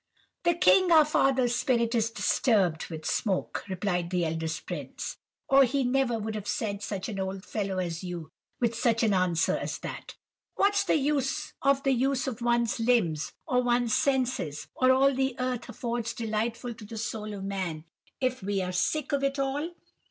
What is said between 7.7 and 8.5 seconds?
as you